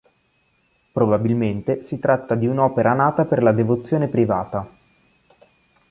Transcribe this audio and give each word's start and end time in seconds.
Probabilmente 0.91 1.83
si 1.83 1.99
tratta 1.99 2.33
di 2.33 2.47
un'opera 2.47 2.95
nata 2.95 3.25
per 3.25 3.43
la 3.43 3.51
devozione 3.51 4.07
privata. 4.07 4.67